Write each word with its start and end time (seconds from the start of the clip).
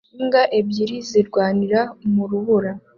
Imbwa 0.19 0.41
ebyiri 0.59 0.97
zirwanira 1.09 1.81
mu 2.13 2.23
rubura 2.29 2.71